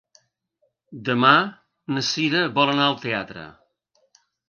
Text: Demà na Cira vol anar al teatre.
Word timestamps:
Demà 1.09 1.35
na 1.97 2.05
Cira 2.09 2.43
vol 2.59 2.75
anar 2.75 2.91
al 2.91 3.01
teatre. 3.07 3.49